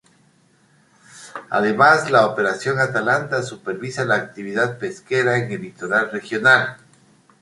[1.51, 6.77] Además, la Operación Atalanta supervisa la actividad pesquera en el litoral regional.